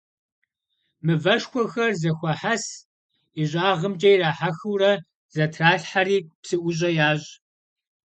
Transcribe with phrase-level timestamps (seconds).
[1.05, 2.65] Мывэшхуэхэр зэхуахьэс,
[3.41, 4.91] ищӀагъымкӀэ ирахьэхыурэ,
[5.33, 7.29] зэтралъхьэри, псыӀущӀэ ящӀ.